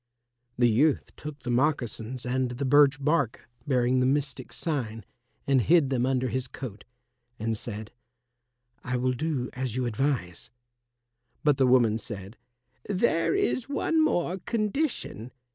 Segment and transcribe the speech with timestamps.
[0.57, 5.05] The youth took the moccasins and the birch bark bearing the mystic sign
[5.45, 6.85] and hid them under his coat,
[7.37, 7.91] and said,
[8.83, 10.49] "I will do as you advise."
[11.43, 12.35] But the woman said,
[12.89, 15.33] "There is one more condition.